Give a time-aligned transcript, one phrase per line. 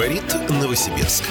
[0.00, 1.24] Говорит Новосибирск.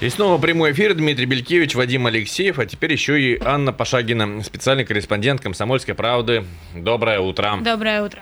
[0.00, 0.92] И снова прямой эфир.
[0.92, 6.44] Дмитрий Белькевич, Вадим Алексеев, а теперь еще и Анна Пашагина, специальный корреспондент «Комсомольской правды».
[6.74, 7.58] Доброе утро.
[7.62, 8.20] Доброе утро.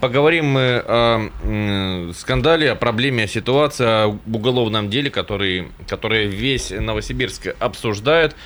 [0.00, 7.48] Поговорим мы о скандале, о проблеме, о ситуации, о уголовном деле, который, который весь Новосибирск
[7.58, 8.36] обсуждает.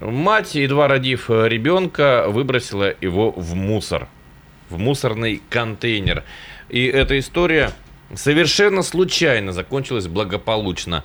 [0.00, 4.06] Мать, едва родив ребенка, выбросила его в мусор,
[4.74, 6.24] в мусорный контейнер.
[6.68, 7.72] И эта история
[8.14, 11.04] совершенно случайно закончилась благополучно.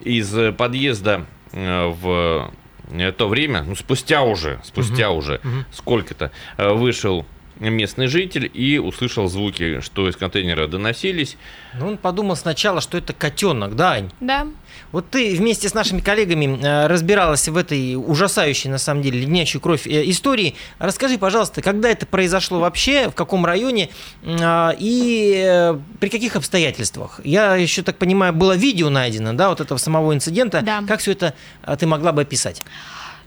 [0.00, 2.52] Из подъезда э, в
[2.90, 5.40] э, то время, ну спустя уже, спустя уже
[5.72, 7.26] сколько-то, э, вышел
[7.58, 11.36] местный житель и услышал звуки, что из контейнера доносились.
[11.74, 14.10] Ну, он подумал сначала, что это котенок, да, Ань?
[14.20, 14.46] Да.
[14.92, 19.60] Вот ты вместе с нашими коллегами э, разбиралась в этой ужасающей, на самом деле, леднящей
[19.60, 20.54] кровь э, истории.
[20.78, 23.90] Расскажи, пожалуйста, когда это произошло вообще, в каком районе
[24.22, 27.20] э, и э, при каких обстоятельствах?
[27.24, 30.62] Я еще так понимаю, было видео найдено, да, вот этого самого инцидента.
[30.62, 30.82] Да.
[30.86, 32.62] Как все это э, ты могла бы описать?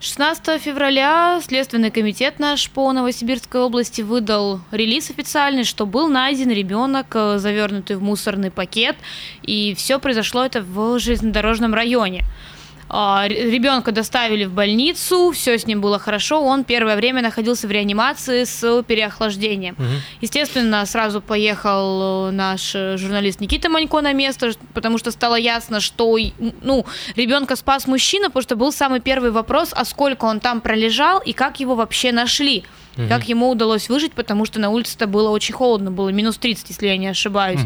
[0.01, 7.05] 16 февраля Следственный комитет наш по Новосибирской области выдал релиз официальный, что был найден ребенок,
[7.13, 8.95] э, завернутый в мусорный пакет,
[9.43, 12.23] и все произошло это в железнодорожном районе.
[12.93, 17.71] А, Ребенка доставили в больницу, все с ним было хорошо, он первое время находился в
[17.71, 19.77] реанимации с переохлаждением.
[20.19, 25.79] Естественно, сразу поехал э, наш э, журналист Никита Манько на место, потому что стало ясно,
[25.79, 26.17] что
[26.61, 31.19] ну, ребенка спас мужчина, потому что был самый первый вопрос, а сколько он там пролежал
[31.19, 32.65] и как его вообще нашли.
[33.07, 36.87] Как ему удалось выжить, потому что на улице-то было очень холодно, было минус 30, если
[36.87, 37.61] я не ошибаюсь,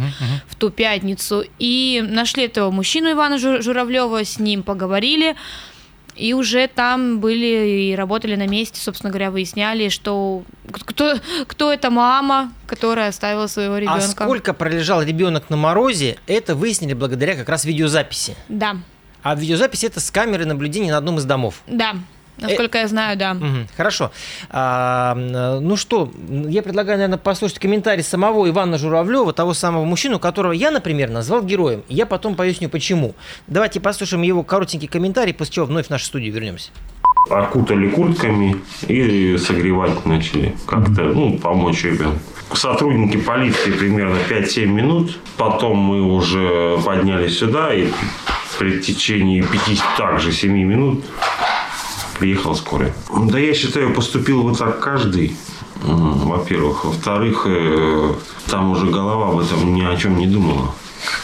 [0.47, 1.43] в ту пятницу.
[1.59, 5.35] И нашли этого мужчину Ивана Жу- Журавлева, с ним поговорили.
[6.15, 11.89] И уже там были и работали на месте, собственно говоря, выясняли, что кто, кто эта
[11.89, 13.97] мама, которая оставила своего ребенка.
[13.97, 18.35] А сколько пролежал ребенок на морозе, это выяснили благодаря как раз видеозаписи.
[18.47, 18.77] Да,
[19.23, 21.61] А видеозапись это с камеры наблюдения на одном из домов.
[21.67, 21.95] да.
[22.37, 23.33] Насколько я знаю, да.
[23.33, 24.11] Мгм, Хорошо.
[24.49, 30.51] А, ну что, я предлагаю, наверное, послушать комментарий самого Ивана Журавлева, того самого мужчину, которого
[30.51, 31.83] я, например, назвал героем.
[31.87, 33.15] Я потом поясню, почему.
[33.47, 36.71] Давайте послушаем его коротенький комментарий, после чего вновь в нашу студию вернемся.
[37.29, 38.57] окутали куртками
[38.87, 40.55] и согревать начали.
[40.67, 42.19] Как-то, ну, помочь ребенку.
[42.53, 45.17] Сотрудники полиции примерно 5-7 минут.
[45.37, 47.87] Потом мы уже поднялись сюда и
[48.59, 51.03] при течение 5 также 7 минут
[52.19, 52.93] приехала скорая.
[53.13, 55.35] Да я считаю, поступил вот так каждый.
[55.81, 56.85] Во-первых.
[56.85, 58.13] Во-вторых, э,
[58.49, 60.73] там уже голова об этом ни о чем не думала.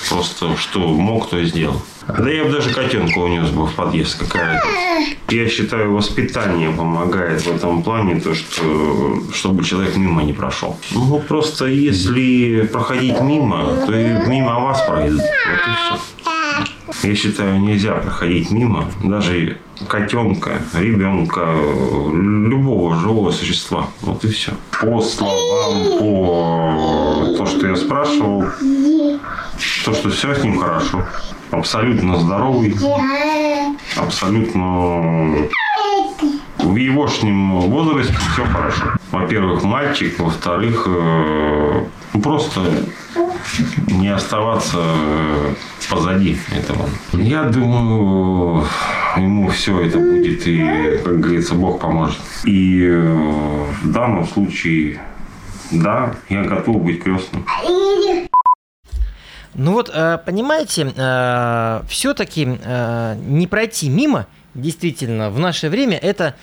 [0.09, 1.81] Просто что мог, то и сделал.
[2.07, 4.19] Да я бы даже котенка унес бы в подъезд.
[4.19, 5.15] Какая разница?
[5.29, 10.77] Я считаю, воспитание помогает в этом плане, то, что, чтобы человек мимо не прошел.
[10.91, 15.21] Ну, просто если проходить мимо, то и мимо вас пройдут.
[15.21, 16.31] Вот и все.
[17.03, 19.57] Я считаю, нельзя проходить мимо даже
[19.87, 21.47] котенка, ребенка,
[22.11, 23.87] любого живого существа.
[24.01, 24.51] Вот и все.
[24.79, 28.45] По словам, по то, что я спрашивал,
[29.85, 31.03] то, что все с ним хорошо.
[31.49, 32.75] Абсолютно здоровый,
[33.97, 35.47] абсолютно
[36.59, 38.83] в егошнем возрасте все хорошо.
[39.11, 42.61] Во-первых, мальчик, во-вторых, э, ну, просто
[43.87, 45.53] не оставаться э,
[45.89, 46.89] позади этого.
[47.13, 48.65] Я думаю,
[49.17, 52.19] ему все это будет и, как говорится, Бог поможет.
[52.45, 55.01] И э, в данном случае,
[55.71, 57.45] да, я готов быть крестным.
[59.53, 60.87] Ну вот, э, понимаете,
[61.87, 66.35] все-таки не пройти мимо, действительно, в наше время это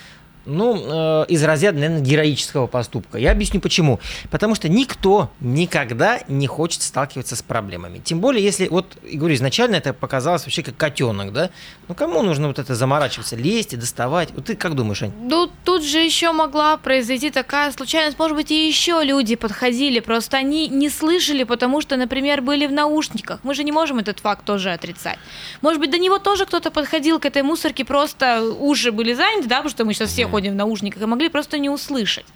[0.49, 3.19] ну, э, из разряда, наверное, героического поступка.
[3.19, 4.01] Я объясню почему.
[4.31, 7.99] Потому что никто никогда не хочет сталкиваться с проблемами.
[7.99, 11.51] Тем более, если, вот, говорю, изначально это показалось вообще как котенок, да?
[11.87, 14.31] Ну, кому нужно вот это заморачиваться, лезть и доставать?
[14.35, 15.13] Вот ты как думаешь, Ань?
[15.21, 18.19] Ну, тут же еще могла произойти такая случайность.
[18.19, 22.73] Может быть, и еще люди подходили, просто они не слышали, потому что, например, были в
[22.73, 23.41] наушниках.
[23.43, 25.19] Мы же не можем этот факт тоже отрицать.
[25.61, 29.57] Может быть, до него тоже кто-то подходил к этой мусорке, просто уши были заняты, да,
[29.57, 32.27] потому что мы сейчас все ходим в наушниках, и могли просто не услышать.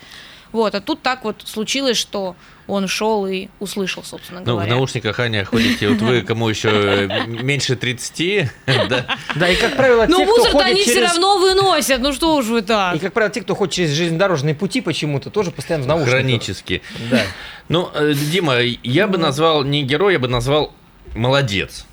[0.52, 4.74] Вот, а тут так вот случилось, что он шел и услышал, собственно Ну, в говоря.
[4.74, 10.18] наушниках, Аня, ходите, вот вы, кому еще меньше 30, да, Да, и, как правило, Ну,
[10.18, 12.96] те, кто мусор-то они все равно выносят, ну что уж вы так.
[12.96, 16.12] И, как правило, те, кто ходит через железнодорожные пути почему-то, тоже постоянно в наушниках.
[16.12, 16.82] хронически.
[17.10, 17.22] Да.
[17.70, 20.74] Ну, э, Дима, я бы назвал не герой, я бы назвал
[21.14, 21.86] молодец.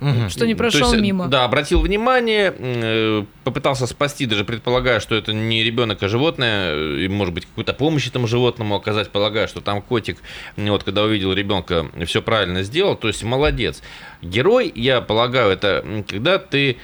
[0.00, 0.30] Мгм.
[0.30, 1.28] Что не То есть, прошел э, мимо.
[1.28, 7.04] Да, обратил внимание, э, попытался спасти, даже предполагая, что это не ребенок, а животное, э,
[7.04, 10.18] и, может быть, какую-то помощь этому животному оказать, полагая, что там котик,
[10.56, 13.82] вот, когда увидел ребенка, все правильно сделал, то есть молодец.
[14.22, 16.78] Герой, я полагаю, это когда ты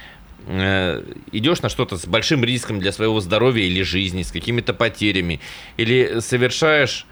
[1.33, 5.41] идешь на что-то с большим риском для своего здоровья или жизни, с какими-то потерями,
[5.75, 7.05] или совершаешь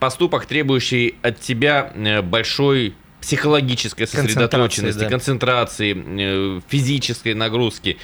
[0.00, 1.92] поступок, требующий от тебя
[2.24, 5.08] большой психологической сосредоточенности, да.
[5.08, 7.98] концентрации, э, физической нагрузки,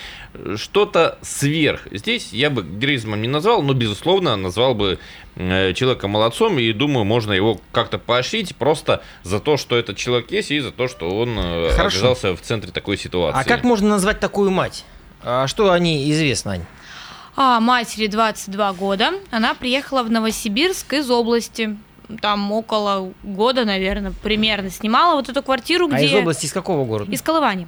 [0.57, 1.89] что-то сверх.
[1.91, 4.99] Здесь я бы героизмом не назвал, но, безусловно, назвал бы
[5.37, 10.31] э, человека молодцом, и думаю, можно его как-то поощрить просто за то, что этот человек
[10.31, 11.99] есть, и за то, что он э, Хорошо.
[11.99, 13.41] оказался в центре такой ситуации.
[13.41, 14.85] А как можно назвать такую мать?
[15.23, 16.65] А что о ней известно, Ань?
[17.37, 19.12] А матери 22 года.
[19.31, 21.77] Она приехала в Новосибирск из области.
[22.20, 25.97] Там около года, наверное, примерно снимала вот эту квартиру, где...
[25.97, 27.11] А из области из какого города?
[27.11, 27.67] Из Колывани.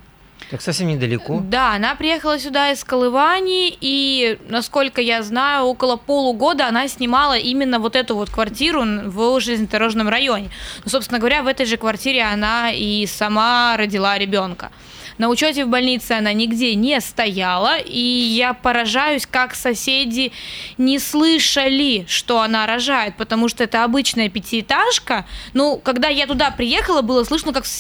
[0.51, 1.41] Так совсем недалеко.
[1.45, 7.79] Да, она приехала сюда из Колывани, и, насколько я знаю, около полугода она снимала именно
[7.79, 10.51] вот эту вот квартиру в железнодорожном районе.
[10.85, 14.71] Ну, собственно говоря, в этой же квартире она и сама родила ребенка.
[15.19, 20.33] На учете в больнице она нигде не стояла, и я поражаюсь, как соседи
[20.79, 25.27] не слышали, что она рожает, потому что это обычная пятиэтажка.
[25.55, 27.71] Ну, когда я туда приехала, было слышно, как в,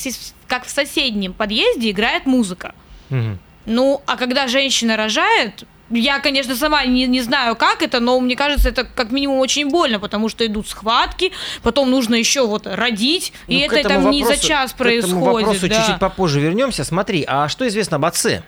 [0.49, 2.75] как в соседнем подъезде играет музыка.
[3.09, 3.39] Мгм.
[3.67, 8.37] Ну, а когда женщина рожает, я, конечно, сама не, не знаю, как это, но мне
[8.37, 11.33] кажется, это как минимум очень больно, потому что идут схватки,
[11.63, 14.81] потом нужно еще вот родить, и Ну, к это там не за вопросу- час К
[14.81, 14.89] этому
[15.25, 15.47] происходит.
[15.47, 15.77] вопросу да.
[15.77, 16.85] чуть-чуть попозже вернемся.
[16.85, 18.43] Смотри, а что известно об отце?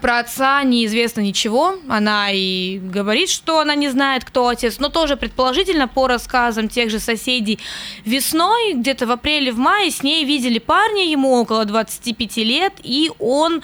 [0.00, 1.74] Про отца неизвестно ничего.
[1.88, 4.78] Она и говорит, что она не знает, кто отец.
[4.78, 7.58] Но тоже предположительно, по рассказам тех же соседей,
[8.04, 13.10] весной, где-то в апреле, в мае, с ней видели парня, ему около 25 лет, и
[13.18, 13.62] он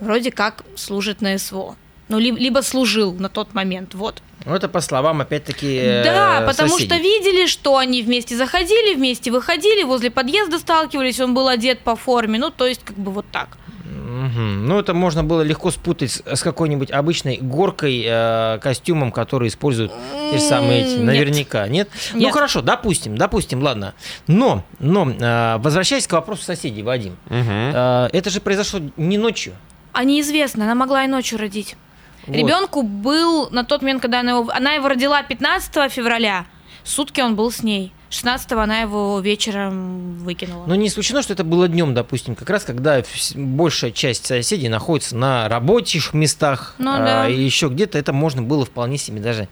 [0.00, 1.76] вроде как служит на СВО.
[2.10, 4.20] Ну, ли- либо служил на тот момент, вот.
[4.44, 6.86] Ну, это по словам, опять-таки, э, Да, потому соседей.
[6.88, 11.94] что видели, что они вместе заходили, вместе выходили, возле подъезда сталкивались, он был одет по
[11.94, 13.56] форме, ну, то есть, как бы вот так.
[13.84, 14.66] Мгм.
[14.66, 19.92] Ну, это можно было легко спутать с, с какой-нибудь обычной горкой, э, костюмом, который используют
[20.32, 20.88] те же самые эти.
[20.94, 21.06] М, нет.
[21.06, 21.88] Наверняка, нет?
[22.12, 22.32] Ну, Нет.
[22.32, 23.94] хорошо, допустим, допустим, ладно.
[24.26, 27.44] Но, но, э, возвращаясь к вопросу соседей, Вадим, Мгм.
[27.74, 29.52] э, это же произошло не ночью.
[29.92, 31.76] А неизвестно, она могла и ночью родить.
[32.26, 32.36] Вот.
[32.36, 36.46] Ребенку был на тот момент, когда она его, она его родила 15 февраля,
[36.84, 37.92] сутки он был с ней.
[38.10, 40.66] 16 она его вечером выкинула.
[40.66, 43.02] Но не исключено, что это было днем, допустим, как раз когда
[43.36, 47.28] большая часть соседей находится на рабочих местах, Ну а, да.
[47.28, 49.48] и еще где-то это можно было вполне себе даже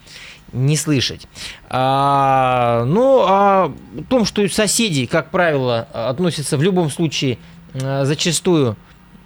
[0.53, 1.29] не слышать.
[1.69, 7.39] А, ну, а о том, что соседи, как правило, относятся в любом случае
[7.81, 8.77] а, зачастую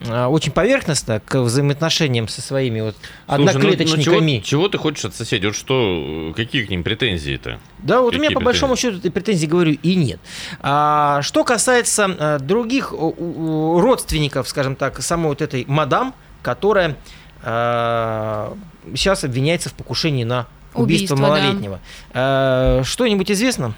[0.08, 4.02] очень поверхностно к взаимоотношениям со своими вот Слушай, ну- ну одноклеточниками.
[4.38, 5.46] чего, чего ты хочешь от соседей?
[5.46, 7.58] Вот что, э, какие к ним претензии-то?
[7.78, 10.20] Да, вот у меня Какие по большому счету претензий говорю и нет.
[10.60, 16.96] А, что касается а, других родственников, скажем так, самой вот этой мадам, которая
[17.42, 18.56] а,
[18.94, 21.22] сейчас обвиняется в покушении на убийство, Убийство, да.
[21.22, 21.80] малолетнего.
[22.14, 23.74] А, что-нибудь известно?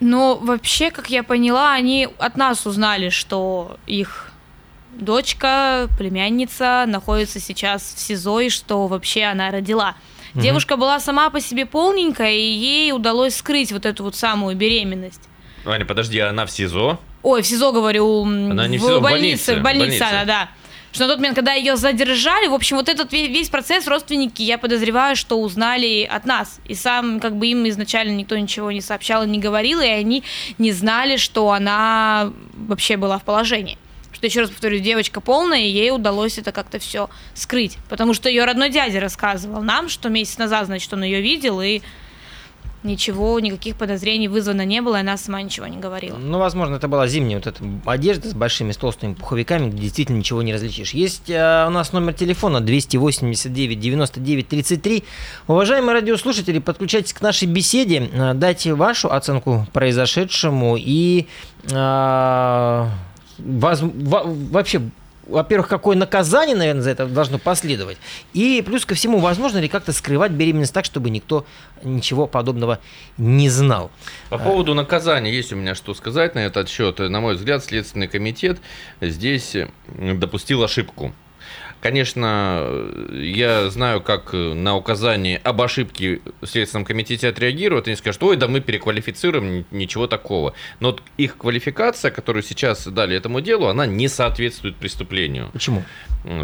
[0.00, 4.30] Но вообще, как я поняла, они от нас узнали, что их
[4.98, 9.94] дочка, племянница находится сейчас в СИЗО и что вообще она родила.
[10.34, 10.42] Мгм.
[10.42, 15.22] Девушка была сама по себе полненькая, и ей удалось скрыть вот эту вот самую беременность.
[15.66, 16.98] Аня, подожди, а она в СИЗО?
[17.22, 20.02] Ой, в СИЗО, говорю, Она не в в, СИЗО, больнице, в больнице, в больнице.
[20.02, 20.48] она, да.
[20.92, 24.42] Что на тот момент, когда ее задержали, в общем, вот этот ве- весь процесс родственники,
[24.42, 26.60] я подозреваю, что узнали от нас.
[26.66, 30.22] И сам, как бы им изначально никто ничего не сообщал и не говорил, и они
[30.58, 33.76] не знали, что она вообще была в положении.
[34.14, 37.76] Что, еще раз повторю, девочка полная, и ей удалось это как-то все скрыть.
[37.88, 41.82] Потому что ее родной дядя рассказывал нам, что месяц назад, значит, он ее видел, и
[42.84, 46.16] ничего, никаких подозрений вызвано не было, и она сама ничего не говорила.
[46.16, 50.18] Ну, возможно, это была зимняя вот эта одежда с большими с толстыми пуховиками, где действительно
[50.18, 50.92] ничего не различишь.
[50.92, 55.04] Есть э, у нас номер телефона 289 99 33.
[55.48, 61.26] Уважаемые радиослушатели, подключайтесь к нашей беседе, э, дайте вашу оценку произошедшему и
[61.70, 62.86] э,
[63.38, 64.82] воз- во- вообще
[65.26, 67.96] во-первых, какое наказание, наверное, за это должно последовать.
[68.34, 71.46] И плюс ко всему, возможно ли как-то скрывать беременность так, чтобы никто
[71.82, 72.78] ничего подобного
[73.16, 73.90] не знал.
[74.28, 76.98] По поводу наказания есть у меня что сказать на этот счет.
[76.98, 78.58] На мой взгляд, Следственный комитет
[79.00, 79.56] здесь
[79.98, 81.14] допустил ошибку.
[81.84, 82.66] Конечно,
[83.12, 87.88] я знаю, как на указание об ошибке в Следственном комитете отреагируют.
[87.88, 90.54] Они скажут, ой, да мы переквалифицируем, ничего такого.
[90.80, 95.50] Но вот их квалификация, которую сейчас дали этому делу, она не соответствует преступлению.
[95.52, 95.84] Почему?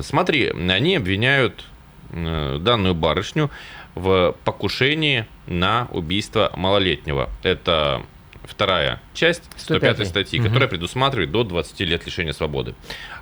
[0.02, 1.64] Смотри, они обвиняют
[2.10, 3.50] э, данную барышню
[3.94, 7.30] в покушении на убийство малолетнего.
[7.42, 8.02] Это
[8.50, 10.48] вторая часть 105 105 статьи, Мгм.
[10.48, 12.74] которая предусматривает до 20 лет лишения свободы.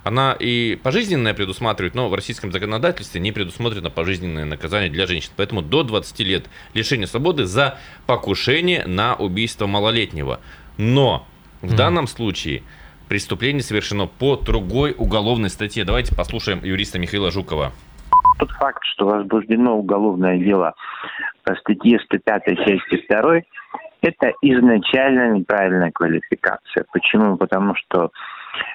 [0.03, 5.31] Она и пожизненное предусматривает, но в российском законодательстве не предусмотрено пожизненное наказание для женщин.
[5.37, 10.39] Поэтому до 20 лет лишения свободы за покушение на убийство малолетнего.
[10.77, 11.25] Но
[11.61, 11.75] в Мгм.
[11.75, 12.63] данном случае
[13.07, 15.83] преступление совершено по другой уголовной статье.
[15.85, 17.71] Давайте послушаем юриста Михаила Жукова.
[18.37, 20.73] Тот факт, что возбуждено уголовное дело
[21.43, 23.41] по статье 105 части 2,
[24.01, 26.85] это изначально неправильная квалификация.
[26.91, 27.37] Почему?
[27.37, 28.11] Потому что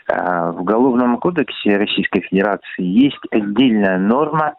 [0.08, 4.54] э, в Уголовном кодексе Российской Федерации есть отдельная норма,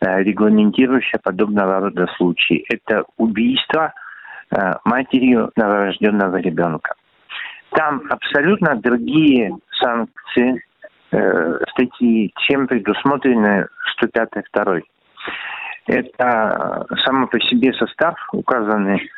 [0.00, 2.64] э, регламентирующая подобного рода случаи.
[2.68, 3.92] Это убийство
[4.50, 6.94] э, матерью новорожденного ребенка.
[7.70, 10.62] Там абсолютно другие санкции,
[11.12, 14.80] э, статьи, чем предусмотрены 105 2.
[15.86, 19.10] Это само по себе состав указанный,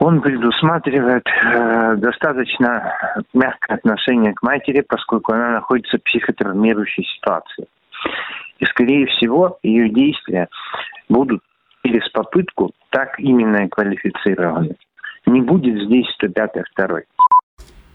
[0.00, 2.92] он предусматривает э, достаточно
[3.34, 7.66] мягкое отношение к матери, поскольку она находится в психотравмирующей ситуации.
[8.58, 10.48] И, скорее всего, ее действия
[11.10, 11.42] будут
[11.84, 14.76] через попытку так именно и квалифицированы.
[15.26, 17.00] Не будет здесь 105 2.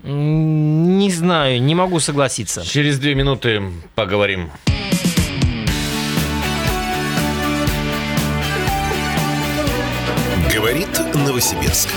[0.04, 2.64] М, Не знаю, не могу согласиться.
[2.64, 3.62] Через две минуты
[3.96, 4.52] поговорим.
[10.56, 11.05] Говорит
[11.36, 11.90] Новосибирск.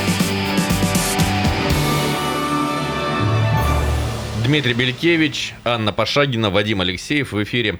[4.45, 7.78] Дмитрий Белькевич, Анна Пашагина, Вадим Алексеев в эфире.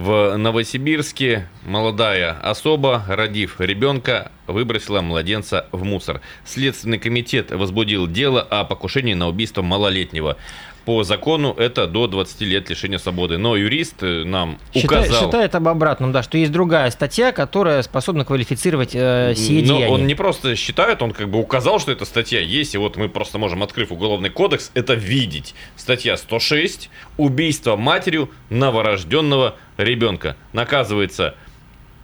[0.00, 6.22] В Новосибирске молодая особа, родив ребенка, выбросила младенца в мусор.
[6.46, 10.38] Следственный комитет возбудил дело о покушении на убийство малолетнего.
[10.86, 13.36] По закону это до 20 лет лишения свободы.
[13.36, 15.22] Но юрист э, нам Считай- указал...
[15.26, 19.88] считает об обратном, да, что есть другая статья, которая способна квалифицировать э, сие Но деяния.
[19.94, 23.10] он не просто считает, он как бы указал, что эта статья есть, и вот мы
[23.10, 25.54] просто можем, открыв уголовный кодекс, это видеть.
[25.76, 26.88] Статья 106
[27.18, 29.60] «Убийство матерью новорожденного ребенка».
[30.52, 31.34] Наказывается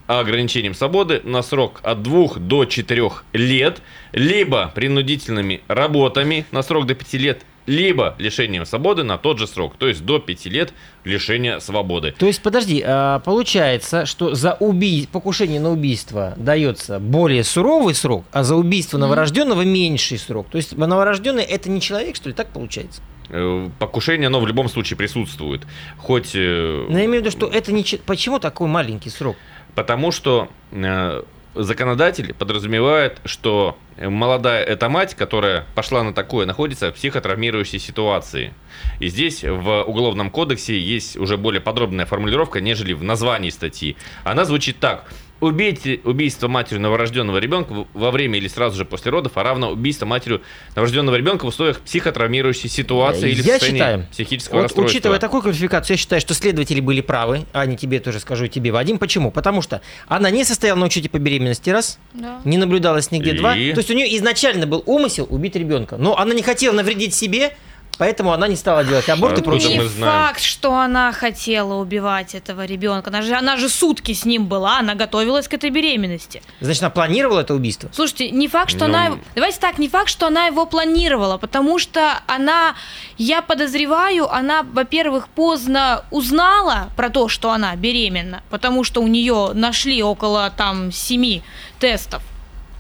[0.07, 6.95] ограничением свободы на срок от 2 до 4 лет, либо принудительными работами на срок до
[6.95, 10.73] 5 лет, либо лишением свободы на тот же срок, то есть до 5 лет
[11.05, 12.15] лишения свободы.
[12.17, 15.09] То есть, подожди, а, получается, что за уби...
[15.11, 20.47] покушение на убийство дается более суровый срок, а за убийство новорожденного меньший срок.
[20.51, 23.03] То есть новорожденный это не человек, что ли, так получается?
[23.31, 25.67] Э, Покушение, оно в любом случае присутствует.
[25.99, 27.85] Хоть э, Но я имею в виду, что это не...
[27.85, 29.37] че- Почему такой маленький срок?
[29.75, 31.23] Потому что э,
[31.55, 38.53] законодатель подразумевает, что молодая эта мать, которая пошла на такое, находится в психотравмирующей ситуации.
[39.01, 43.97] И здесь в Уголовном кодексе есть уже более подробная формулировка, нежели в названии статьи.
[44.25, 45.11] Она звучит так.
[45.39, 49.71] Убейте убийство матерью новорожденного ребенка в- во время или сразу же после родов, а равно
[49.71, 50.41] убийство матерью
[50.75, 54.91] новорожденного ребенка в условиях психотравмирующей ситуации или в Я состоянии считаю, психического вот, расстройства.
[54.97, 57.45] учитывая такую квалификацию, я считаю, что следователи были правы.
[57.53, 58.99] Аня, тебе тоже скажу, и тебе, Вадим.
[58.99, 59.31] Почему?
[59.31, 61.99] Потому что она не состояла на учете по беременности, раз.
[62.15, 62.41] Да.
[62.45, 63.37] Не наблюдалась нигде, И?
[63.37, 63.53] два.
[63.53, 65.97] То есть у нее изначально был умысел убить ребенка.
[65.99, 67.55] Но она не хотела навредить себе,
[67.99, 69.77] поэтому она не стала делать аборт и прочее.
[69.79, 70.27] мы Не знаем?
[70.29, 73.11] факт, что она хотела убивать этого ребенка.
[73.11, 76.43] Она же, она же сутки с ним была, она готовилась к этой беременности.
[76.61, 77.89] Значит, она планировала это убийство?
[77.93, 78.85] Слушайте, не факт, что Ну.
[78.87, 79.05] она...
[79.07, 82.75] его- Давайте так, не факт, что она его планировала, потому что она,
[83.19, 89.51] я подозреваю, она, во-первых, поздно узнала про то, что она беременна, потому что у нее
[89.55, 91.43] нашли около там семи
[91.79, 92.23] тестов.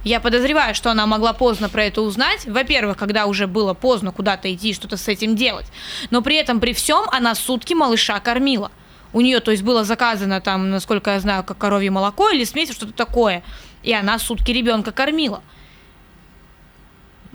[0.07, 2.47] Я подозреваю, что она могла поздно про это узнать.
[2.47, 5.67] Во-первых, когда уже было поздно куда-то идти, что-то с этим делать.
[6.11, 8.71] Но при этом, при всем, она сутки малыша кормила.
[9.13, 12.71] У нее, то есть, было заказано там, насколько я знаю, как коровье молоко или смесь,
[12.71, 13.43] что-то такое.
[13.83, 15.43] И она сутки ребенка кормила.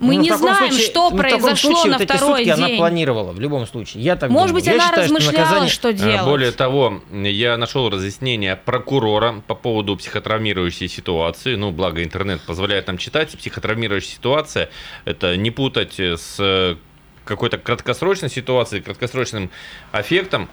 [0.02, 2.52] Мы Ну, не знаем, случае- что ну, произошло случае на вот второй сутки день.
[2.52, 4.02] она планировала в любом случае.
[4.02, 4.54] Я так Может думаю.
[4.60, 6.24] быть, Я она считаю, что размышляла, наказание- что А, делать.
[6.24, 11.54] Более того, я нашел разъяснение прокурора по поводу психотравмирующей ситуации.
[11.54, 13.30] Ну, благо интернет позволяет нам читать.
[13.38, 14.70] Психотравмирующая ситуация–
[15.04, 16.76] это не путать с
[17.24, 19.50] какой-то краткосрочной ситуацией, краткосрочным
[19.92, 20.48] аффектом.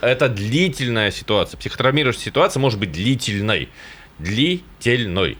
[0.00, 1.58] Это длительная ситуация.
[1.58, 3.68] Психотравмирующая ситуация может быть длительной.
[4.18, 5.36] Длительной.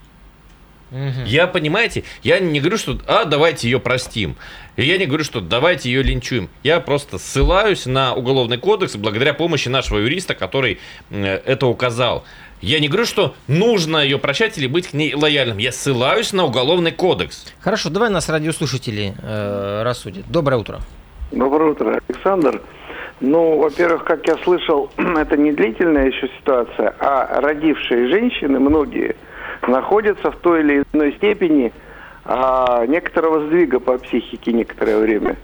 [0.90, 1.26] Угу.
[1.26, 4.36] Я, понимаете, я не говорю, что, а, давайте ее простим.
[4.76, 6.48] И я не говорю, что давайте ее линчуем.
[6.62, 10.78] Я просто ссылаюсь на Уголовный кодекс благодаря помощи нашего юриста, который
[11.10, 12.24] это указал.
[12.60, 15.58] Я не говорю, что нужно ее прощать или быть к ней лояльным.
[15.58, 17.52] Я ссылаюсь на Уголовный кодекс.
[17.60, 20.24] Хорошо, давай нас радиослушатели э, рассудят.
[20.28, 20.80] Доброе утро.
[21.30, 22.60] Доброе утро, Александр.
[23.20, 29.16] Ну, во-первых, как я слышал, это не длительная еще ситуация, а родившие женщины, многие,
[29.68, 31.72] находятся в той или иной степени
[32.24, 35.36] а, некоторого сдвига по психике некоторое время.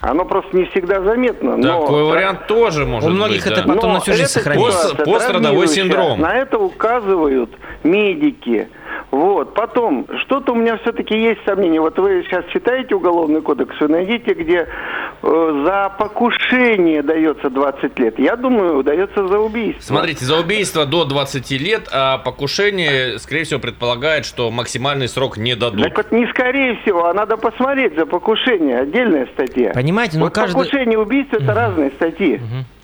[0.00, 1.56] Оно просто не всегда заметно.
[1.56, 1.82] Но...
[1.82, 3.14] Такой вариант тоже может быть.
[3.14, 3.74] У многих быть, это да.
[3.74, 4.96] потом но на всю жизнь сохраняется.
[4.96, 6.20] Пост, пострадовой синдром.
[6.20, 7.50] На это указывают
[7.82, 8.68] медики.
[9.10, 9.54] Вот.
[9.54, 11.80] Потом, что-то у меня все-таки есть сомнение.
[11.80, 14.68] Вот вы сейчас читаете Уголовный кодекс, вы найдите, где
[15.22, 18.18] э, за покушение дается 20 лет.
[18.18, 19.82] Я думаю, дается за убийство.
[19.82, 25.56] Смотрите, за убийство до 20 лет, а покушение, скорее всего, предполагает, что максимальный срок не
[25.56, 25.84] дадут.
[25.84, 28.80] Так вот не скорее всего, а надо посмотреть за покушение.
[28.80, 29.72] Отдельная статья.
[29.72, 30.54] Понимаете, но вот каждый...
[30.54, 32.36] покушение и убийство это разные статьи.
[32.36, 32.79] Угу.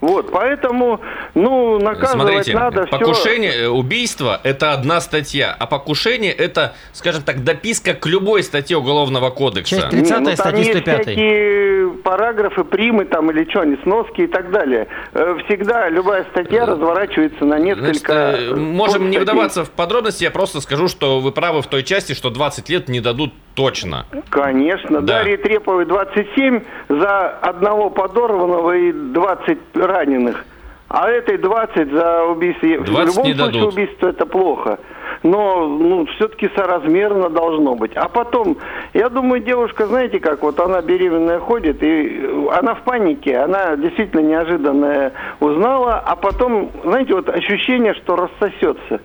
[0.00, 1.00] Вот, поэтому,
[1.34, 3.62] ну, наказывать Смотрите, надо покушение, все...
[3.64, 9.30] Э, убийство– это одна статья, а покушение– это, скажем так, дописка к любой статье Уголовного
[9.30, 9.76] кодекса.
[9.76, 11.02] Часть 30 ну, статья 105.
[11.02, 14.86] всякие параграфы, примы там или что, они, сноски и так далее.
[15.14, 18.36] Э, всегда любая статья э, разворачивается на несколько...
[18.36, 22.12] Значит, можем не вдаваться в подробности, я просто скажу, что вы правы в той части,
[22.12, 24.06] что 20 лет не дадут точно.
[24.28, 25.00] Конечно.
[25.00, 25.18] Да.
[25.18, 30.44] Дарье Треповой 27 за одного подорванного и 20 раненых.
[30.88, 32.68] А этой 20 за убийство.
[32.68, 33.72] 20 в любом не случае дадут.
[33.72, 34.78] убийство это плохо.
[35.22, 37.96] Но ну, все-таки соразмерно должно быть.
[37.96, 38.58] А потом,
[38.94, 44.20] я думаю, девушка, знаете как, вот она беременная ходит, и она в панике, она действительно
[44.20, 49.00] неожиданно узнала, а потом, знаете, вот ощущение, что рассосется.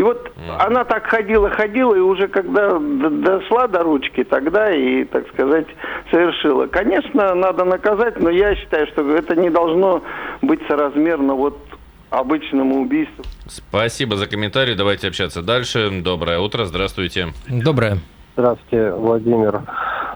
[0.00, 0.56] И вот mm.
[0.66, 5.66] она так ходила, ходила, и уже когда дошла до ручки, тогда и, так сказать,
[6.10, 6.68] совершила.
[6.68, 10.02] Конечно, надо наказать, но я считаю, что это не должно
[10.40, 11.58] быть соразмерно вот
[12.08, 13.22] обычному убийству.
[13.46, 14.74] Спасибо за комментарий.
[14.74, 15.90] Давайте общаться дальше.
[16.02, 16.64] Доброе утро.
[16.64, 17.26] Здравствуйте.
[17.46, 17.98] Доброе.
[18.38, 19.60] Здравствуйте, Владимир.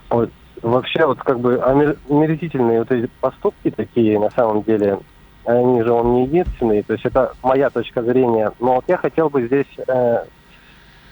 [0.09, 0.31] Вот,
[0.63, 5.01] вообще, вот как бы омерзительные вот эти поступки такие, на самом деле,
[5.45, 8.53] они же он не единственный, то есть это моя точка зрения.
[8.61, 10.25] Но вот я хотел бы здесь э,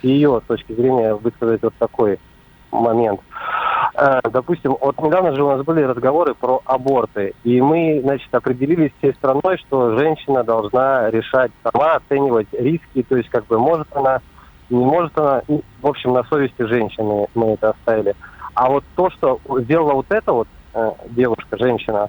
[0.02, 2.18] ее точки зрения высказать вот такой
[2.70, 3.20] момент.
[3.94, 8.92] Э, допустим, вот недавно же у нас были разговоры про аборты, и мы, значит, определились
[8.98, 14.20] всей страной, что женщина должна решать сама, оценивать риски, то есть как бы может она,
[14.70, 18.14] не может она, в общем, на совести женщины мы это оставили.
[18.54, 22.08] А вот то, что сделала вот эта вот э, девушка, женщина,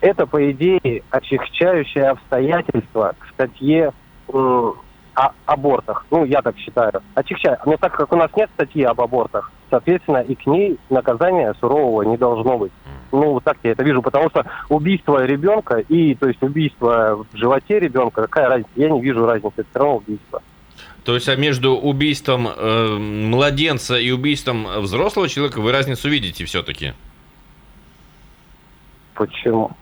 [0.00, 3.92] это, по идее, очищающее обстоятельство к статье
[4.28, 6.06] о абортах.
[6.10, 6.92] Ну, я так считаю.
[7.14, 7.58] Очищаю.
[7.66, 12.02] Но так как у нас нет статьи об абортах, соответственно, и к ней наказания сурового
[12.02, 12.72] не должно быть.
[13.10, 17.36] Ну, вот так я это вижу, потому что убийство ребенка и, то есть, убийство в
[17.36, 18.70] животе ребенка, какая разница?
[18.76, 20.42] Я не вижу разницы, это все равно убийство.
[21.04, 26.92] То есть, а между убийством э, младенца и убийством взрослого человека вы разницу видите все-таки?
[29.18, 29.72] Почему?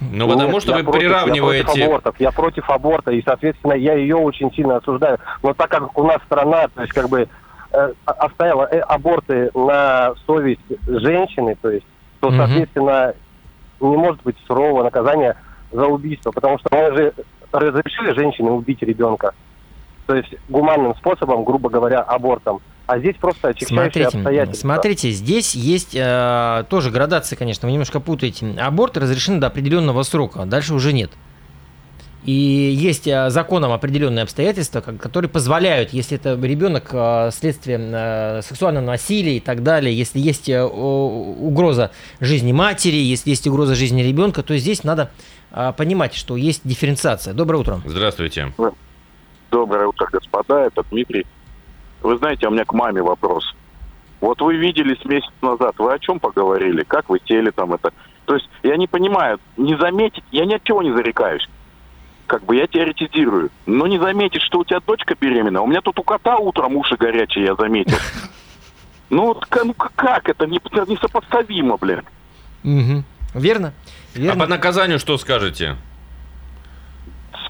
[0.00, 1.58] Ну, потому что вы против, приравниваете...
[1.58, 5.18] Я против, абортов, я против аборта, и, соответственно, я ее очень сильно осуждаю.
[5.44, 7.28] Но так как у нас страна, то есть, как бы,
[7.72, 11.86] э, оставила э, аборты на совесть женщины, то есть,
[12.18, 12.36] то, угу.
[12.36, 13.14] соответственно,
[13.80, 15.36] не может быть сурового наказания
[15.70, 17.12] за убийство, потому что мы же
[17.52, 19.32] разрешили женщине убить ребенка.
[20.06, 22.60] То есть гуманным способом, грубо говоря, абортом.
[22.86, 24.60] А здесь просто смотрите, обстоятельства.
[24.60, 28.54] Смотрите, здесь есть э, тоже градация, конечно, вы немножко путаете.
[28.60, 31.10] Аборт разрешен до определенного срока, а дальше уже нет.
[32.24, 38.84] И есть э, законом определенные обстоятельства, которые позволяют, если это ребенок э, следствие э, сексуального
[38.84, 41.90] насилия и так далее, если есть угроза
[42.20, 45.10] жизни матери, если есть угроза жизни ребенка, то здесь надо
[45.76, 47.34] понимать, что есть дифференциация.
[47.34, 47.82] Доброе утро.
[47.84, 48.52] Здравствуйте.
[49.50, 50.64] Доброе утро, господа.
[50.64, 51.26] Это Дмитрий.
[52.02, 53.54] Вы знаете, у меня к маме вопрос.
[54.20, 56.84] Вот вы виделись месяц назад, вы о чем поговорили?
[56.84, 57.92] Как вы сели там это?
[58.24, 61.48] То есть я не понимаю, не заметить, я ни от чего не зарекаюсь.
[62.26, 63.50] Как бы я теоретизирую.
[63.66, 65.60] Но не заметить, что у тебя дочка беременна.
[65.60, 67.98] У меня тут у кота утром уши горячие, я заметил.
[69.10, 70.46] Ну, ну как это?
[70.46, 72.02] Несопоставимо, блин.
[72.64, 73.04] Угу.
[73.34, 73.74] Верно.
[74.14, 74.32] Верно.
[74.32, 75.76] А по наказанию что скажете?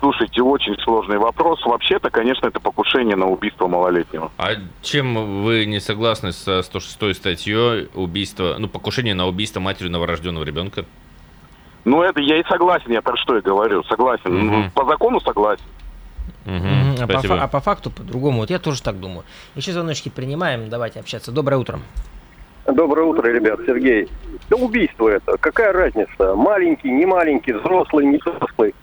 [0.02, 1.64] Слушайте, очень сложный вопрос.
[1.64, 4.32] Вообще-то, конечно, это покушение на убийство малолетнего.
[4.36, 10.42] А чем вы не согласны со 106 статьей убийства, ну, покушение на убийство матери новорожденного
[10.42, 10.86] ребенка?
[11.84, 14.48] Ну, это я и согласен, я про что и говорю, согласен.
[14.48, 14.70] Угу.
[14.74, 15.62] По закону согласен.
[16.46, 16.96] Мгм.
[17.00, 18.38] А, по, а по факту по-другому.
[18.40, 19.22] Вот я тоже так думаю.
[19.54, 20.68] Еще звоночки принимаем.
[20.68, 21.30] Давайте общаться.
[21.30, 21.78] Доброе утро.
[22.66, 24.08] Доброе утро, ребят, Сергей.
[24.50, 26.34] Да убийство это, какая разница?
[26.34, 28.74] Маленький, не маленький, взрослый, не взрослый.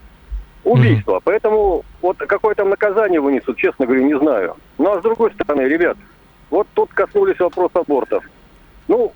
[0.63, 1.21] Убийство.
[1.23, 4.55] Поэтому вот какое там наказание вынесут, честно говоря, не знаю.
[4.77, 5.97] Ну а с другой стороны, ребят,
[6.49, 8.23] вот тут коснулись вопроса абортов.
[8.87, 9.13] Ну,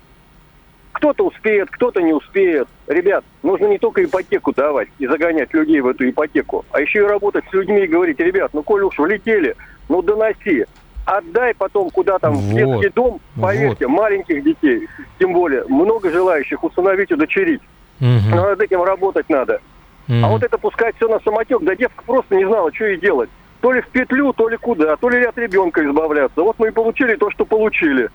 [0.92, 2.68] кто-то успеет, кто-то не успеет.
[2.86, 7.06] Ребят, нужно не только ипотеку давать и загонять людей в эту ипотеку, а еще и
[7.06, 9.56] работать с людьми и говорить, ребят, ну коль уж влетели,
[9.88, 10.66] ну доноси.
[11.04, 12.54] Отдай потом куда там в Вот.
[12.54, 17.60] детский дом, поверьте, маленьких детей, тем более, много желающих усыновить, удочерить.
[18.00, 18.30] Мгм.
[18.30, 19.60] Но над этим работать надо.
[20.08, 20.24] Мгм.
[20.24, 23.30] А вот это пускать все на самотек, да девка просто не знала, что ей делать.
[23.60, 26.42] То ли в петлю, то ли куда, то ли от ребенка избавляться.
[26.42, 28.10] Вот мы и получили то, что получили.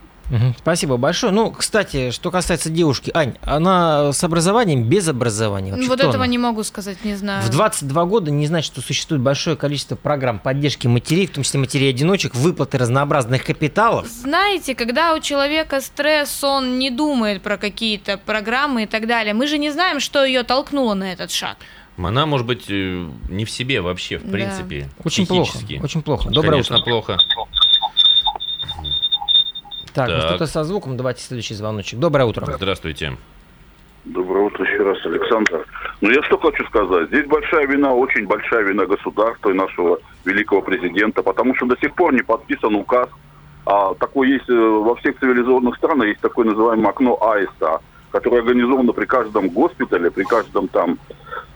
[0.59, 1.33] Спасибо большое.
[1.33, 5.71] Ну, кстати, что касается девушки, Ань, она с образованием, без образования.
[5.71, 6.27] Вообще вот этого она?
[6.27, 7.43] не могу сказать, не знаю.
[7.43, 11.59] В 22 года не значит, что существует большое количество программ поддержки матерей, в том числе
[11.59, 14.07] матерей-одиночек, выплаты разнообразных капиталов.
[14.07, 19.33] Знаете, когда у человека стресс, он не думает про какие-то программы и так далее.
[19.33, 21.57] Мы же не знаем, что ее толкнуло на этот шаг.
[21.97, 24.31] Она, может быть, э, не в себе вообще, в Да.
[24.31, 24.87] принципе.
[25.03, 25.81] Очень плохо, психически.
[25.83, 26.29] очень плохо.
[26.29, 26.89] Доброе Конечно, утро.
[26.91, 27.17] плохо.
[29.93, 30.23] Так, ну Так.
[30.30, 31.99] что-то со звуком, давайте следующий звоночек.
[31.99, 32.45] Доброе утро.
[32.45, 33.17] Здравствуйте.
[34.06, 35.65] Доброе утро еще раз, Александр.
[36.02, 37.08] Ну, я что хочу сказать.
[37.10, 41.93] Здесь большая вина, очень большая вина государства и нашего великого президента, потому что до сих
[41.95, 43.10] пор не подписан указ.
[43.65, 48.93] А такой есть э, во всех цивилизованных странах, есть такое называемое окно аиста, которое организовано
[48.93, 50.97] при каждом госпитале, при каждом там,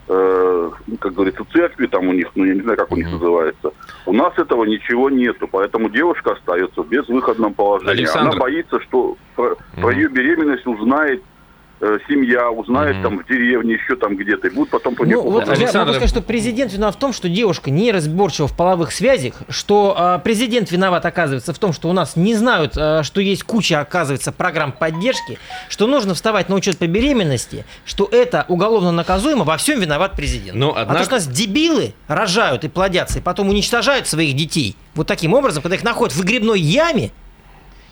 [0.07, 3.71] э, как говорится, церкви там у них, ну, я не знаю, как у них называется.
[4.05, 8.01] У нас этого ничего нету, поэтому девушка остается в безвыходном положении.
[8.01, 8.31] Александр.
[8.31, 11.23] Она боится, что про, про ее беременность узнает
[11.85, 13.03] э, семья, узнает Мгм.
[13.03, 15.47] там в деревне еще там где-то, и будут потом по Ну, вот покупать.
[15.59, 18.91] я Александр- могу сказать, что президент виноват в том, что девушка не разборчива в половых
[18.91, 23.19] связях, что а, президент виноват, оказывается, в том, что у нас не знают, а, что
[23.19, 25.37] есть куча, оказывается, программ поддержки,
[25.69, 30.57] что нужно вставать на учет по беременности, что это уголовно наказуемо, во всем виноват президент.
[30.57, 34.35] Ну, А то, однако- что у нас дебилы рожают и плодятся, и потом уничтожают своих
[34.35, 37.11] детей вот таким образом, когда их находят в выгребной яме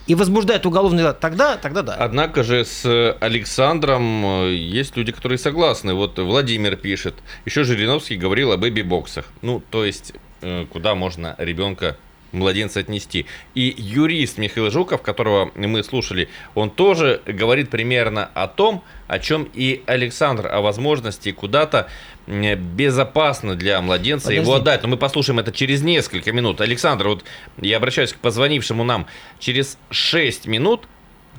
[0.07, 1.95] и возбуждают уголовное дело, тогда, тогда да.
[1.95, 5.93] Однако же с Александром э, есть люди, которые согласны.
[5.93, 7.15] Вот Владимир пишет.
[7.45, 9.25] Еще Жириновский говорил о бэби-боксах.
[9.41, 11.97] Ну, то есть, э, куда можно ребенка
[12.31, 13.25] младенца отнести.
[13.55, 19.49] И юрист Михаил Жуков, которого мы слушали, он тоже говорит примерно о том, о чем
[19.53, 21.89] и Александр, о возможности куда-то
[22.27, 24.61] безопасно для младенца его Подожди.
[24.61, 24.83] отдать.
[24.83, 26.61] Но мы послушаем это через несколько минут.
[26.61, 27.23] Александр, вот
[27.59, 29.07] я обращаюсь к позвонившему нам.
[29.39, 30.87] Через 6 минут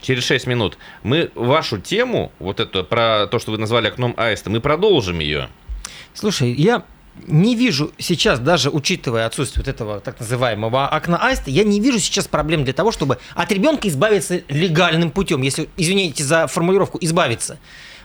[0.00, 4.50] Через 6 минут мы вашу тему, вот эту, про то, что вы назвали окном аиста,
[4.50, 5.48] мы продолжим ее.
[6.12, 6.82] Слушай, я
[7.26, 11.98] не вижу сейчас, даже учитывая отсутствие вот этого так называемого окна аиста, я не вижу
[11.98, 17.58] сейчас проблем для того, чтобы от ребенка избавиться легальным путем, если, извините за формулировку, избавиться.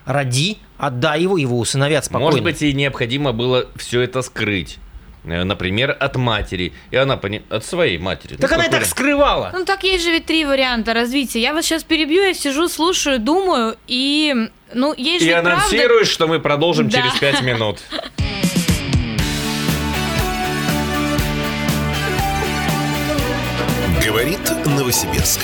[0.06, 2.26] Роди, отдай его, его усыновят спокойно.
[2.28, 4.78] Может быть, и необходимо было все это скрыть.
[5.26, 6.72] Э, Например, от матери.
[6.92, 7.42] И она пони...
[7.50, 8.36] от своей матери.
[8.38, 9.52] Так Ну, она и так скрывала.
[9.54, 11.42] Ну так есть же ведь три варианта развития.
[11.42, 14.34] Я вас сейчас перебью, я сижу, слушаю, думаю, и
[14.74, 17.00] ну есть И же ведь правда- анонсируешь, что мы продолжим Да.
[17.02, 17.80] через 5 минут.
[24.08, 25.42] Говорит Новосибирск.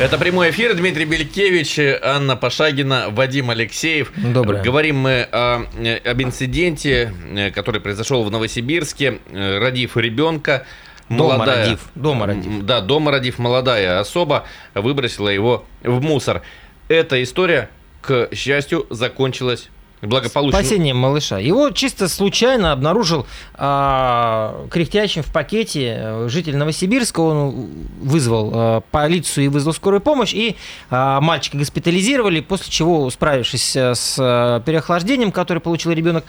[0.00, 0.72] Это прямой эфир.
[0.74, 4.10] Дмитрий Белькевич, Анна Пашагина, Вадим Алексеев.
[4.16, 4.62] Доброе.
[4.62, 9.18] Говорим мы о, э, об инциденте, э, который произошел в Новосибирске.
[9.32, 10.64] Э, Родив ребенка,
[11.10, 12.62] Дома молодая- родив, дома родив.
[12.62, 16.40] Да, дома родив молодая особа выбросила его в мусор.
[16.88, 17.68] Эта история,
[18.00, 19.68] к счастью, закончилась
[20.02, 20.58] благополучно.
[20.58, 21.38] Спасением малыша.
[21.38, 27.20] Его чисто случайно обнаружил а, кряхтящим в пакете э, житель Новосибирска.
[27.20, 30.34] Он вызвал а, полицию и вызвал скорую помощь.
[30.34, 30.56] И
[30.90, 36.24] а, мальчика госпитализировали, после чего, справившись э, с а, переохлаждением, которое получил ребенок,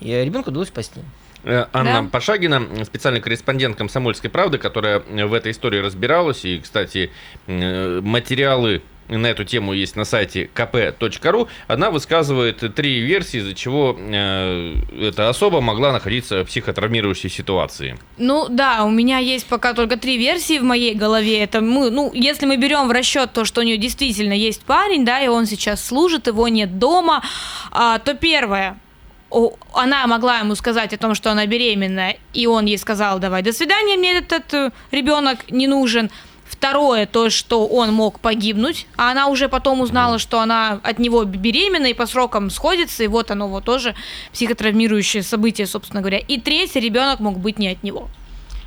[0.00, 1.00] ребенку удалось спасти.
[1.44, 2.08] Анна Да.
[2.10, 6.44] Пашагина, специальный корреспондент «Комсомольской правды», которая в этой истории разбиралась.
[6.44, 7.10] И, кстати,
[7.46, 11.48] материалы на эту тему есть на сайте kp.ru.
[11.66, 17.98] Она высказывает три версии, из-за чего э, эта особа могла находиться в психотравмирующей ситуации.
[18.18, 21.42] Ну да, у меня есть пока только три версии в моей голове.
[21.42, 25.04] Это мы, ну, если мы берем в расчет то, что у нее действительно есть парень,
[25.04, 27.22] да, и он сейчас служит, его нет дома,
[27.70, 28.78] а, то первое.
[29.74, 33.52] Она могла ему сказать о том, что она беременна, и он ей сказал, давай, до
[33.52, 36.10] свидания, мне этот э, ребенок не нужен.
[36.50, 41.24] Второе, то, что он мог погибнуть, а она уже потом узнала, что она от него
[41.24, 43.94] беременна и по срокам сходится, и вот оно вот тоже
[44.32, 46.18] психотравмирующее событие, собственно говоря.
[46.18, 48.08] И третье, ребенок мог быть не от него.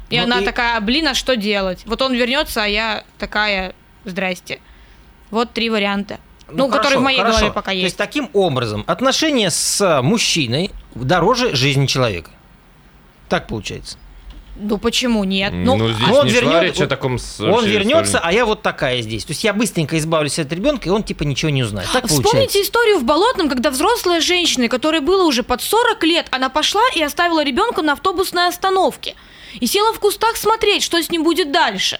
[0.09, 1.83] И Ну она и- такая, блин, а что делать?
[1.85, 3.73] Вот он вернется, а я такая,
[4.05, 4.59] здрасте.
[5.31, 6.19] Вот три варианта.
[6.53, 7.37] Ну, которые хорошо, в моей хорошо.
[7.37, 7.83] голове пока То есть.
[7.85, 12.29] есть таким образом отношения с мужчиной дороже жизни человека.
[13.29, 13.97] Так получается.
[14.55, 15.51] Ну почему нет?
[15.53, 18.23] Ну, Ну, здесь он не вернет- речь о таком Он вернется, истории.
[18.23, 19.25] а я вот такая здесь.
[19.25, 21.87] То есть я быстренько избавлюсь от ребенка, и он типа ничего не узнает.
[21.91, 22.27] Так получается.
[22.27, 26.83] Вспомните историю в Болотном, когда взрослая женщина, которой было уже под 40 лет, она пошла
[26.95, 29.15] и оставила ребенка на автобусной остановке.
[29.59, 31.99] И села в кустах смотреть, что с ним будет дальше.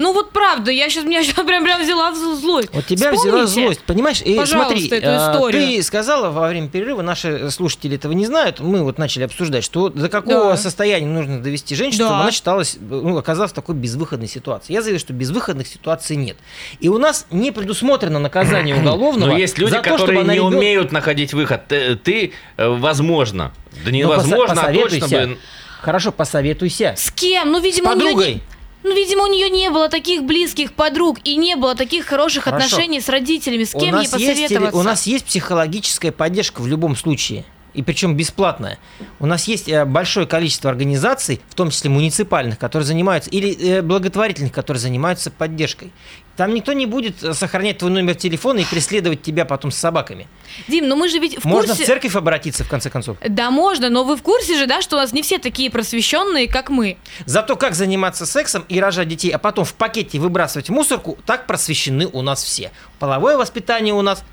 [0.00, 2.70] Ну вот правда, я сейчас меня сейчас прям, прям взяла в злость.
[2.72, 4.22] Вот тебя взяла Вспомните, злость, понимаешь?
[4.22, 5.66] И пожалуйста, смотри, эту а, историю.
[5.76, 9.90] ты сказала во время перерыва, наши слушатели этого не знают, мы вот начали обсуждать, что
[9.90, 10.56] до какого Да.
[10.56, 12.08] состояния нужно довести женщину, Да.
[12.08, 14.72] чтобы она считалась, ну, оказалась в такой безвыходной ситуации.
[14.72, 16.38] Я заявил, что безвыходных ситуаций нет.
[16.80, 20.32] И у нас не предусмотрено наказание уголовного Но есть люди, за то, чтобы которые она
[20.32, 21.68] не ребен- умеют находить выход.
[21.68, 23.52] Ты, ты, э, возможно,
[23.84, 25.38] да Ну, невозможно, а точно бы...
[25.82, 26.94] Хорошо, посоветуйся.
[26.96, 27.52] С кем?
[27.52, 28.34] Ну, видимо, С у нее подругой?
[28.36, 28.40] не...
[28.82, 32.66] Ну, видимо, у нее не было таких близких подруг и не было таких хороших Хорошо.
[32.66, 33.64] отношений с родителями.
[33.64, 34.78] С У кем ей нас, есть, посоветоваться?
[34.78, 37.44] у нас есть психологическая поддержка в любом случае.
[37.74, 38.78] И причем бесплатная.
[39.18, 43.82] У нас есть э, большое количество организаций, в том числе муниципальных, которые занимаются, или э,
[43.82, 45.92] благотворительных, которые занимаются поддержкой.
[46.36, 50.26] Там никто не будет э, сохранять твой номер телефона и преследовать тебя потом с собаками.
[50.68, 51.84] Дим, ну мы же ведь в Можно курсе...
[51.84, 53.18] в церковь обратиться, в конце концов.
[53.26, 56.48] Да, можно, но вы в курсе же, да, что у нас не все такие просвещенные,
[56.48, 56.96] как мы.
[57.26, 61.46] Зато как заниматься сексом и рожать детей, а потом в пакете выбрасывать в мусорку, так
[61.46, 62.72] просвещены у нас все.
[62.98, 64.24] Половое воспитание у нас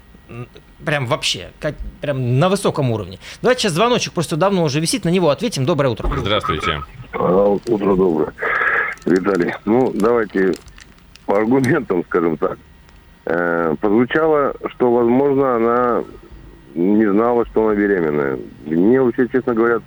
[0.86, 3.20] прям вообще, как- прям на высоком уровне.
[3.42, 5.66] Давайте сейчас звоночек просто давно уже висит, на него ответим.
[5.66, 6.10] Доброе утро.
[6.18, 6.82] Здравствуйте.
[7.14, 8.34] А, Утро доброе.
[9.06, 10.54] Виталий, ну давайте
[11.26, 12.58] по аргументам, скажем так.
[13.26, 16.04] Э, прозвучало, что, возможно, она
[16.76, 18.38] не знала, что она беременная.
[18.66, 19.80] Мне вообще, честно говоря,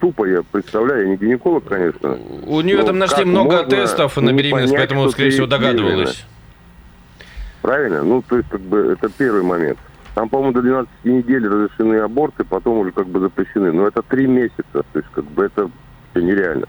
[0.00, 2.18] тупо я представляю, я не гинеколог, конечно.
[2.46, 5.94] У нее там нашли много можно тестов на беременность, понять, поэтому, скорее всего, догадывалась.
[5.94, 6.33] беременна?
[7.64, 8.02] Правильно?
[8.02, 9.78] Ну, то есть, как бы, это первый момент.
[10.14, 13.72] Там, по-моему, до 12 недель разрешены аборты, потом уже как бы запрещены.
[13.72, 15.70] Но это три месяца, то есть, как бы, это
[16.14, 16.66] нереально.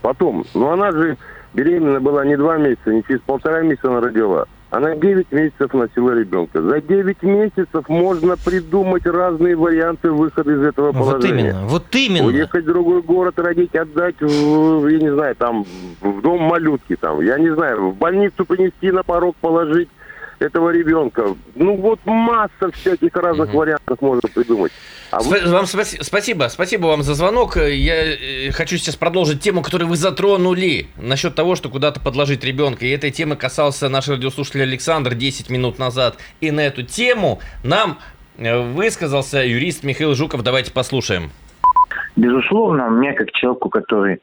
[0.00, 1.18] Потом, ну, она же
[1.52, 4.46] беременна была не два месяца, не через полтора месяца она родила.
[4.70, 6.62] Она 9 месяцев носила ребенка.
[6.62, 11.50] За 9 месяцев можно придумать разные варианты выхода из этого Вот положения.
[11.50, 12.26] именно, вот именно.
[12.26, 15.64] Уехать в другой город, родить, отдать, в, я не знаю, там,
[16.00, 19.88] в дом малютки, там, я не знаю, в больницу принести на порог, положить
[20.40, 21.34] этого ребенка.
[21.54, 24.72] Ну, вот масса всяких разных вариантов можно придумать.
[25.10, 27.56] А вы- Спа- Вам спаси- спасибо, спасибо вам за звонок.
[27.56, 32.84] Я э, хочу сейчас продолжить тему, которую вы затронули насчет того, что куда-то подложить ребенка.
[32.84, 36.16] И этой темы касался наш радиослушатель Александр 10 минут назад.
[36.40, 37.98] И на эту тему нам
[38.36, 40.42] э, высказался юрист Михаил Жуков.
[40.42, 41.30] Давайте послушаем.
[42.16, 44.20] Безусловно, мне, как человеку, который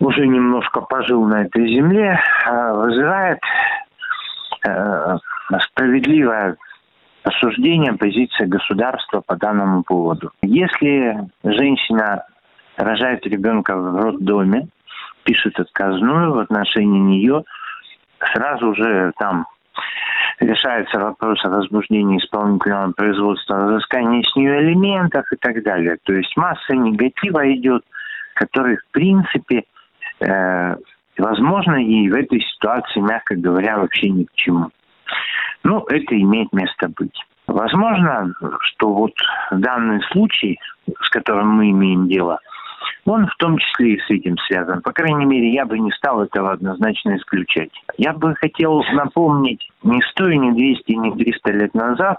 [0.00, 3.38] уже немножко пожил на этой земле, э, вызывает
[4.62, 6.56] справедливое
[7.24, 10.30] осуждение позиции государства по данному поводу.
[10.42, 12.24] Если женщина
[12.76, 14.68] рожает ребенка в роддоме,
[15.24, 17.44] пишет отказную в отношении нее,
[18.32, 19.46] сразу же там
[20.40, 25.98] решается вопрос о возбуждении исполнительного производства, разыскании с нее элементов и так далее.
[26.02, 27.84] То есть масса негатива идет,
[28.34, 29.64] который, в принципе,
[30.20, 30.76] э,
[31.18, 34.70] возможно, ей в этой ситуации, мягко говоря, вообще ни к чему.
[35.64, 37.18] Ну, это имеет место быть.
[37.46, 39.12] Возможно, что вот
[39.50, 40.58] данный случай,
[41.00, 42.38] с которым мы имеем дело,
[43.04, 44.80] он в том числе и с этим связан.
[44.82, 47.70] По крайней мере, я бы не стал этого однозначно исключать.
[47.96, 52.18] Я бы хотел напомнить, не 100, и не 200, и не 300 лет назад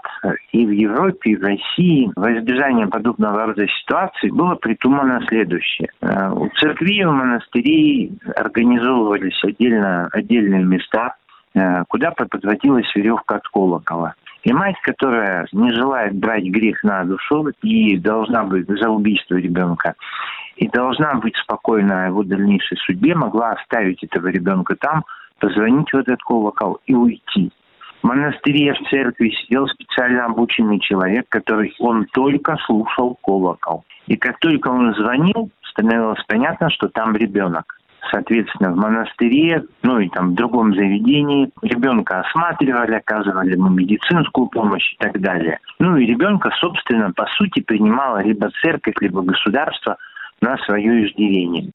[0.52, 5.88] и в Европе, и в России во избежание подобного рода ситуаций было придумано следующее.
[6.00, 11.16] Э, У церквей, у монастырей организовывались отдельно, отдельные места,
[11.54, 14.14] э, куда подводилась веревка от колокола.
[14.44, 19.94] И мать, которая не желает брать грех на душу и должна быть за убийство ребенка,
[20.56, 25.04] и должна быть спокойна о его дальнейшей судьбе, могла оставить этого ребенка там,
[25.38, 27.50] позвонить в этот колокол и уйти.
[28.02, 33.84] В монастыре, в церкви сидел специально обученный человек, который он только слушал колокол.
[34.06, 37.80] И как только он звонил, становилось понятно, что там ребенок.
[38.10, 44.92] Соответственно, в монастыре, ну и там в другом заведении ребенка осматривали, оказывали ему медицинскую помощь
[44.92, 45.58] и так далее.
[45.78, 49.96] Ну и ребенка, собственно, по сути, принимала либо церковь, либо государство
[50.40, 51.70] на свое иждивение.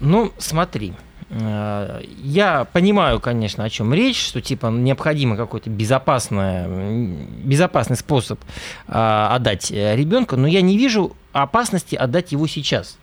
[0.00, 0.92] Ну, смотри.
[1.30, 8.40] Э, Я понимаю, конечно, о чем речь, что типа необходимо какой-то безопасный, безопасный способ
[8.86, 12.98] а, отдать э, ребенка, но я не вижу опасности отдать его сейчас.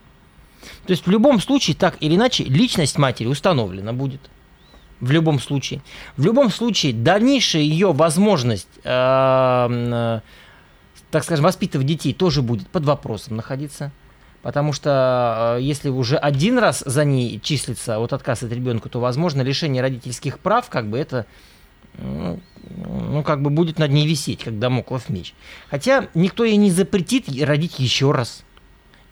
[0.85, 4.21] То есть в любом случае, так или иначе, личность матери установлена будет.
[4.99, 5.81] В любом случае.
[6.15, 10.19] В любом случае, дальнейшая ее возможность, э, э,
[11.11, 13.91] так скажем, воспитывать детей тоже будет под вопросом находиться.
[14.41, 18.99] Потому что э, если уже один раз за ней числится вот отказ от ребенка, то,
[18.99, 21.25] возможно, лишение родительских прав, как бы это,
[21.97, 22.39] ну,
[22.77, 25.33] ну, как бы будет над ней висеть, как домоклов меч.
[25.69, 28.43] Хотя никто ей не запретит родить еще раз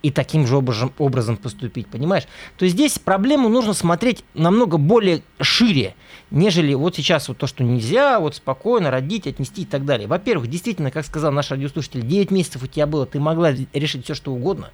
[0.03, 2.25] и таким же образом, образом поступить, понимаешь?
[2.57, 5.95] То есть здесь проблему нужно смотреть намного более шире,
[6.29, 10.07] нежели вот сейчас вот то, что нельзя вот спокойно родить, отнести и так далее.
[10.07, 14.13] Во-первых, действительно, как сказал наш радиослушатель, 9 месяцев у тебя было, ты могла решить все,
[14.13, 14.71] что угодно.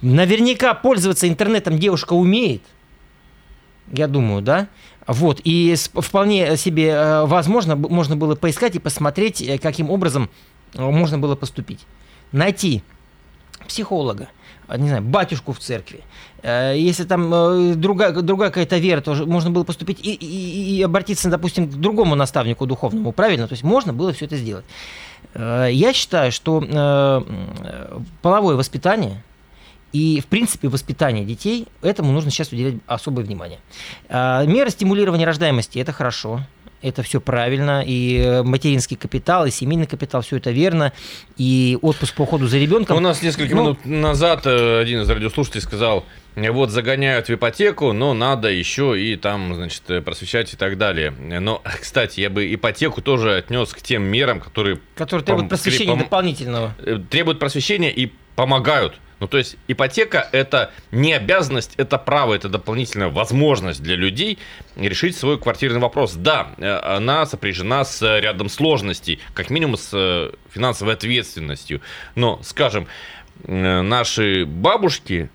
[0.00, 2.62] Наверняка пользоваться интернетом девушка умеет,
[3.92, 4.68] я думаю, да?
[5.06, 10.30] Вот, и вполне себе э, возможно, можно было поискать и посмотреть, э, каким образом
[10.74, 11.80] э, можно было поступить.
[12.32, 12.82] Найти
[13.70, 14.28] психолога,
[14.76, 16.00] не знаю, батюшку в церкви.
[16.44, 21.70] Если там другая, другая какая-то вера, то можно было поступить и, и, и обратиться, допустим,
[21.70, 23.46] к другому наставнику духовному, правильно?
[23.46, 24.64] То есть можно было все это сделать.
[25.34, 27.24] Я считаю, что
[28.22, 29.22] половое воспитание–
[29.92, 33.58] и, в принципе, воспитание детей, этому нужно сейчас уделять особое внимание.
[34.08, 36.42] А, меры стимулирования рождаемости– это хорошо,
[36.82, 40.92] это все правильно, и материнский капитал, и семейный капитал, все это верно,
[41.36, 42.96] и отпуск по уходу за ребенком.
[42.96, 46.04] У нас несколько ну, минут назад э, один из радиослушателей сказал,
[46.36, 51.10] вот загоняют в ипотеку, но надо еще и там, значит, просвещать и так далее.
[51.10, 54.80] Но, кстати, я бы ипотеку тоже отнес к тем мерам, которые...
[54.94, 56.74] Которые требуют просвещения пом- дополнительного.
[56.78, 62.48] Э, требуют просвещения и помогают ну, то есть ипотека– это не обязанность, это право, это
[62.48, 64.38] дополнительная возможность для людей
[64.76, 66.14] решить свой квартирный вопрос.
[66.14, 71.82] Да, э, она сопряжена с рядом сложностей, как минимум с э, финансовой ответственностью.
[72.14, 72.86] Но, скажем,
[73.44, 75.28] э, наши бабушки,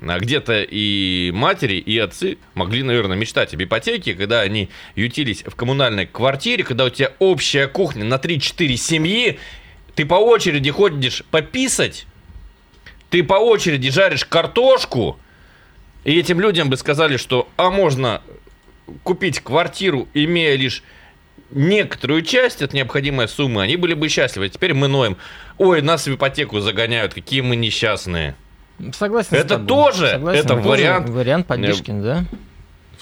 [0.00, 5.54] а где-то и матери, и отцы могли, наверное, мечтать об ипотеке, когда они ютились в
[5.54, 9.38] коммунальной квартире, когда у тебя общая кухня на 3-4 семьи,
[9.94, 12.06] ты по очереди ходишь пописать,
[13.12, 15.18] ты по очереди жаришь картошку,
[16.02, 18.22] и этим людям бы сказали, что а можно
[19.02, 20.82] купить квартиру, имея лишь
[21.50, 24.48] некоторую часть от необходимой суммы, они были бы счастливы.
[24.48, 25.18] Теперь мы ноем,
[25.58, 28.34] ой, нас в ипотеку загоняют, какие мы несчастные.
[28.94, 29.36] Согласен.
[29.36, 30.40] Это тоже, Согласен.
[30.40, 31.10] это вариант.
[31.10, 32.24] Вариант поддержки, да.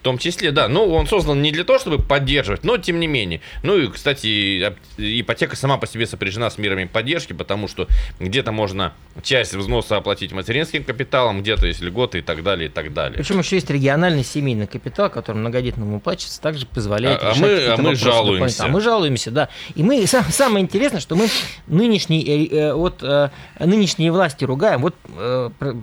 [0.01, 0.67] В том числе, да.
[0.67, 3.43] Ну, он создан не для того, чтобы поддерживать, но тем не менее.
[3.63, 7.87] Ну и, кстати, ипотека сама по себе сопряжена с мерами поддержки, потому что
[8.19, 12.95] где-то можно часть взноса оплатить материнским капиталом, где-то есть льготы и так далее, и так
[12.95, 13.19] далее.
[13.19, 17.77] Причем еще есть региональный семейный капитал, который многодетному выплачивается, также позволяет а, а мы, а
[17.77, 18.65] мы жалуемся.
[18.65, 19.51] А мы жалуемся, да.
[19.75, 21.29] И мы, самое интересное, что мы
[21.67, 24.81] нынешние, э, э, вот, э, нынешние власти ругаем.
[24.81, 24.95] Вот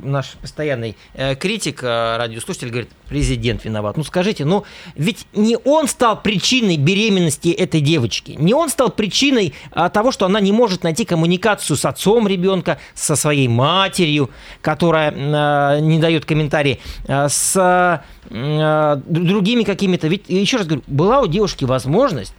[0.03, 0.95] наш постоянный
[1.39, 3.97] критик, радиослушатель говорит, президент виноват.
[3.97, 4.63] Ну, скажите, ну
[4.95, 10.25] ведь не он стал причиной беременности этой девочки, не он стал причиной а, того, что
[10.25, 14.29] она не может найти коммуникацию с отцом ребенка, со своей матерью,
[14.61, 20.07] которая а, не дает комментарии, а, с а, другими какими-то.
[20.07, 22.33] Ведь, еще раз говорю, была у девушки возможность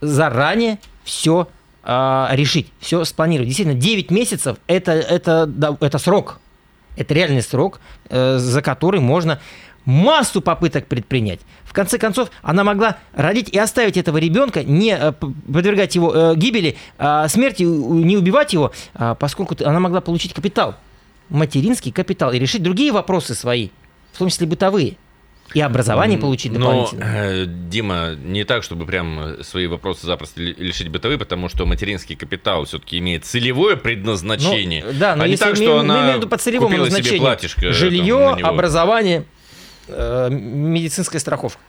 [0.00, 1.48] заранее все
[1.82, 3.48] а, решить, все спланировать.
[3.48, 6.40] Действительно, 9 месяцев это, это, это срок.
[6.98, 9.40] Это реальный срок, э, за который можно
[9.88, 11.40] массу попыток предпринять.
[11.64, 16.34] В конце концов, она могла родить и оставить этого ребенка, не э, подвергать его э,
[16.36, 20.76] гибели, а, смерти, не убивать его, а, поскольку она могла получить капитал,
[21.30, 23.70] материнский капитал, и решить другие вопросы свои,
[24.12, 24.98] в том числе бытовые.
[25.54, 27.06] И образование получить дополнительно.
[27.06, 32.14] Но, э, Дима, не так, чтобы прям свои вопросы запросто лишить бытовые, потому что материнский
[32.14, 34.84] капитал все-таки имеет целевое предназначение.
[34.84, 36.76] Ну, да, но а не так, что мы, она мы имеем в виду под целевым
[36.76, 37.72] назначением.
[37.72, 39.37] Жилье, образование– э,
[39.88, 41.60] медицинская страховка.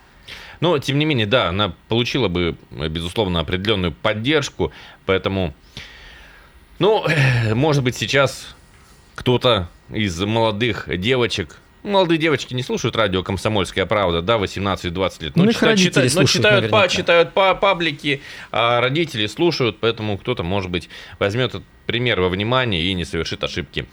[0.60, 4.72] Но, тем не менее, да, она получила бы, безусловно, определенную поддержку,
[5.06, 5.54] поэтому,
[6.80, 7.06] ну,
[7.56, 8.56] может быть, сейчас
[9.16, 15.46] кто-то из молодых девочек, молодые девочки не слушают радио «Комсомольская правда», да, 18-20 лет, но,
[15.46, 20.70] ну, читают, читают, но читают, по, читают по паблики, а родители слушают, поэтому кто-то, может
[20.70, 23.88] быть, возьмет этот пример во внимание и не совершит ошибки.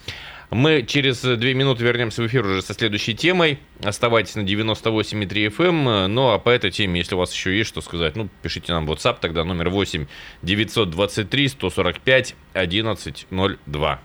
[0.50, 3.58] Мы через две минуты вернемся в эфир уже со следующей темой.
[3.82, 6.04] Оставайтесь на 98,3 FM.
[6.04, 6.14] Эм.
[6.14, 8.86] Ну а по этой теме, если у вас еще есть что сказать, ну пишите нам
[8.86, 10.06] в WhatsApp тогда номер 8
[10.42, 14.00] 923 145 1102.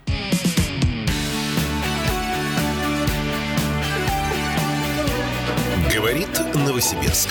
[5.94, 7.30] Говорит Новосибирск.